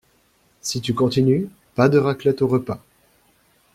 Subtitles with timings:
[0.61, 2.81] Si tu continues, pas de raclette au repas.